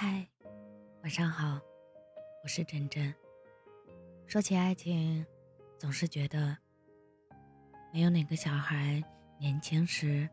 [0.00, 0.24] 嗨，
[1.02, 1.60] 晚上好，
[2.44, 3.12] 我是真真。
[4.28, 5.26] 说起爱情，
[5.76, 6.56] 总是觉得
[7.92, 9.02] 没有哪个小孩
[9.40, 10.30] 年轻时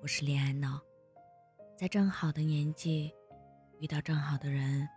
[0.00, 0.80] 不是恋爱脑，
[1.76, 3.12] 在正好的年纪
[3.80, 4.88] 遇到正好的人，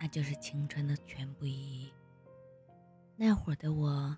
[0.00, 1.92] 那就是青春的全部意义。
[3.16, 4.16] 那会儿的我，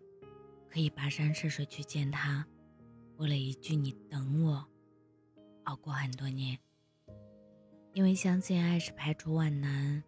[0.70, 2.46] 可以跋山涉水去见他，
[3.16, 4.64] 为了一句“你等我”，
[5.66, 6.56] 熬过很多年。
[7.98, 10.00] 因为相信爱是排除万难、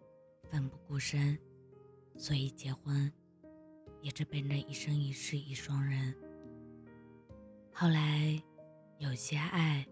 [0.49, 1.37] 奋不顾身，
[2.15, 3.11] 所以结婚
[3.99, 6.15] 也只奔着一生一世一双人。
[7.73, 8.41] 后来，
[8.97, 9.85] 有些爱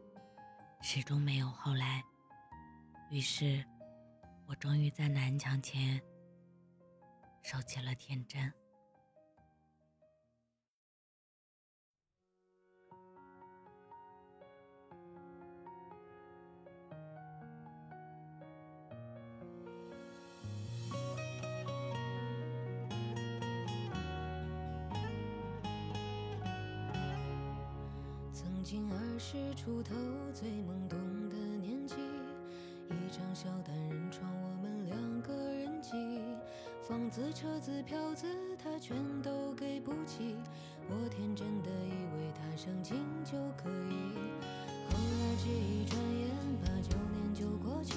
[0.82, 2.02] 始终没有后来，
[3.12, 3.62] 于是，
[4.48, 6.02] 我终于在南墙前
[7.42, 8.50] 收起了天真。
[28.70, 29.96] 曾经二十出头
[30.32, 31.96] 最懵懂的年纪，
[32.92, 35.90] 一张小单人床，我们两个人挤，
[36.88, 38.28] 房子、车子、票子，
[38.64, 40.36] 他全都给不起。
[40.88, 42.96] 我天真的以为他上进
[43.26, 44.14] 就可以，
[44.92, 46.30] 后来只一转眼，
[46.62, 47.96] 八九年就过去。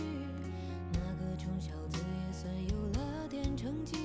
[0.94, 3.98] 那个穷小子也算有了点成绩，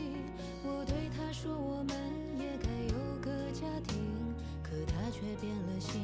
[0.66, 1.96] 我对他说我们
[2.38, 3.96] 也该有个家庭，
[4.62, 6.02] 可他却变了心。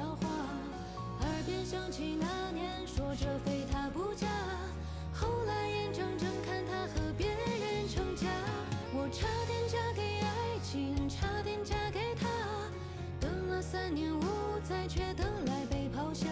[0.00, 0.28] 笑话。
[1.20, 4.26] 耳边响起那年说着非他不嫁，
[5.12, 8.26] 后来眼睁睁看他和别人成家。
[8.94, 12.26] 我差点嫁给爱情，差点嫁给他，
[13.20, 14.24] 等了三年五
[14.66, 16.26] 载，却等来被抛下。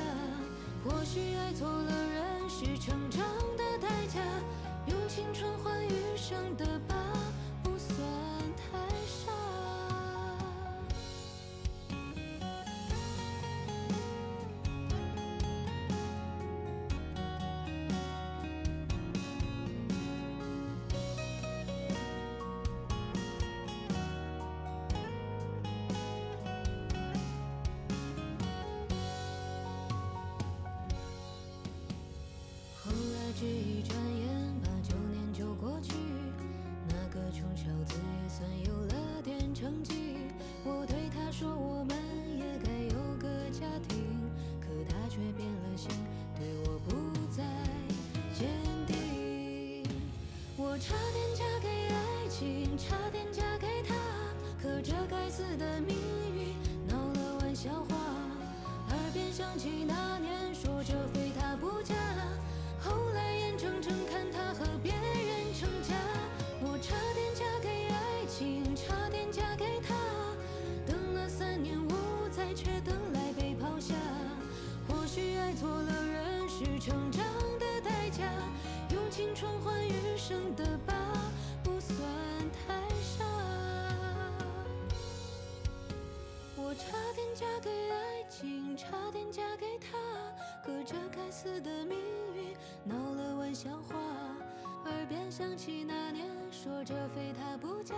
[0.82, 2.48] 或许爱错了人。
[2.48, 3.22] 是成长
[3.58, 4.18] 的代价，
[4.86, 6.96] 用青春换余生的疤，
[59.08, 61.94] 耳边响起那年说着非他不嫁。
[62.78, 65.94] 后来眼睁睁看他和别人成家，
[66.60, 69.94] 我差点嫁给爱情，差点嫁给他，
[70.86, 73.94] 等了三年五载，却等来被抛下。
[74.86, 77.24] 或许爱错了人是成长
[77.58, 78.24] 的代价，
[78.92, 80.92] 用青春换余生的疤，
[81.64, 81.96] 不算
[82.52, 82.74] 太
[88.78, 89.98] 差点嫁给他，
[90.64, 91.98] 隔着该死的命
[92.36, 93.96] 运闹了玩笑话。
[94.86, 97.96] 耳边响起那年说着非他不嫁，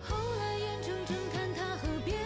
[0.00, 2.16] 后来眼睁睁看他和别